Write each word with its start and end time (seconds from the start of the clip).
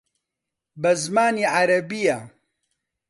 بە 0.81 0.91
زمانی 1.03 1.45
عەرەبییە 1.55 2.19